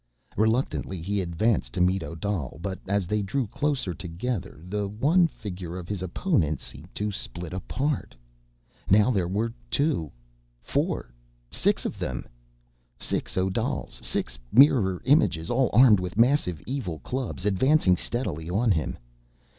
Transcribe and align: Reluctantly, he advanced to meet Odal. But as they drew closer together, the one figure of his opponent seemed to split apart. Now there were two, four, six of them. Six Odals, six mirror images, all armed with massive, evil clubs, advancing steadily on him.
Reluctantly, 0.35 0.99
he 0.99 1.21
advanced 1.21 1.73
to 1.73 1.79
meet 1.79 2.01
Odal. 2.01 2.57
But 2.59 2.79
as 2.87 3.05
they 3.05 3.21
drew 3.21 3.45
closer 3.45 3.93
together, 3.93 4.63
the 4.65 4.87
one 4.87 5.27
figure 5.27 5.77
of 5.77 5.87
his 5.87 6.01
opponent 6.01 6.59
seemed 6.59 6.95
to 6.95 7.11
split 7.11 7.53
apart. 7.53 8.15
Now 8.89 9.11
there 9.11 9.27
were 9.27 9.53
two, 9.69 10.11
four, 10.59 11.13
six 11.51 11.85
of 11.85 11.99
them. 11.99 12.25
Six 12.97 13.35
Odals, 13.37 14.03
six 14.03 14.39
mirror 14.51 15.03
images, 15.05 15.51
all 15.51 15.69
armed 15.71 15.99
with 15.99 16.17
massive, 16.17 16.63
evil 16.65 16.97
clubs, 16.97 17.45
advancing 17.45 17.95
steadily 17.95 18.49
on 18.49 18.71
him. 18.71 18.97